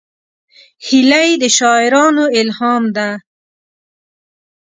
هیلۍ 0.87 1.29
د 1.41 1.43
شاعرانو 1.57 2.25
الهام 2.39 2.83
ده 2.95 3.09